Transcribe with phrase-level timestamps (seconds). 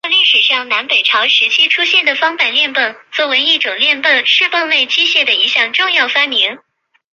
[0.03, 6.57] 中国历史上南北朝时期出现的方板链泵作为一种链泵是泵类机械的一项重要发明。